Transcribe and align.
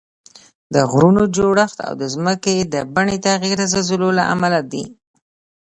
د 0.73 0.75
غرونو 0.91 1.23
جوړښت 1.35 1.77
او 1.87 1.93
د 2.01 2.03
ځمکې 2.13 2.55
د 2.73 2.75
بڼې 2.95 3.17
تغییر 3.27 3.57
د 3.59 3.63
زلزلو 3.73 4.09
له 4.17 4.23
امله 4.33 4.59
دي 4.71 4.83